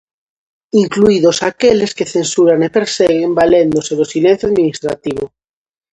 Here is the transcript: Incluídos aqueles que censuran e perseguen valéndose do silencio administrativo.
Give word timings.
Incluídos 0.83 1.37
aqueles 1.49 1.91
que 1.97 2.11
censuran 2.15 2.59
e 2.67 2.69
perseguen 2.77 3.31
valéndose 3.41 3.91
do 3.99 4.05
silencio 4.13 4.45
administrativo. 4.47 5.25